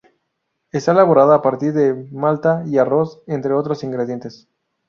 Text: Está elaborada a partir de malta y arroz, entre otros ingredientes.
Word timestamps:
Está 0.71 0.93
elaborada 0.93 1.35
a 1.35 1.41
partir 1.43 1.73
de 1.73 1.93
malta 2.11 2.63
y 2.65 2.79
arroz, 2.79 3.21
entre 3.27 3.53
otros 3.53 3.83
ingredientes. 3.83 4.47